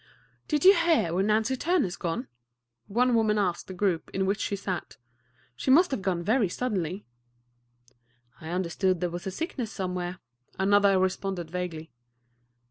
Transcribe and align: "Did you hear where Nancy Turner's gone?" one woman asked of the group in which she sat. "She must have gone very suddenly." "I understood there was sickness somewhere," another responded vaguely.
"Did 0.47 0.65
you 0.65 0.73
hear 0.75 1.13
where 1.13 1.23
Nancy 1.23 1.55
Turner's 1.55 1.95
gone?" 1.95 2.27
one 2.87 3.13
woman 3.13 3.37
asked 3.37 3.65
of 3.65 3.67
the 3.67 3.73
group 3.75 4.09
in 4.15 4.25
which 4.25 4.39
she 4.39 4.55
sat. 4.55 4.97
"She 5.55 5.69
must 5.69 5.91
have 5.91 6.01
gone 6.01 6.23
very 6.23 6.49
suddenly." 6.49 7.05
"I 8.39 8.49
understood 8.49 8.99
there 8.99 9.11
was 9.11 9.31
sickness 9.35 9.71
somewhere," 9.71 10.17
another 10.57 10.97
responded 10.97 11.51
vaguely. 11.51 11.91